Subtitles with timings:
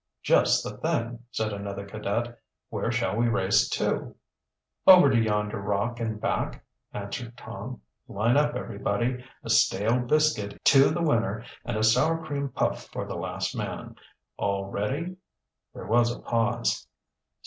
[0.23, 2.39] "Just the thing!" said another cadet.
[2.69, 4.15] "Where shall we race to"?
[4.87, 7.81] "Over to yonder rock and back," answered Tom.
[8.07, 9.23] "Line up, everybody.
[9.43, 13.95] A stale biscuit to the winner and a sour cream puff for the last man.
[14.37, 15.17] All ready"?
[15.75, 16.87] There was a pause.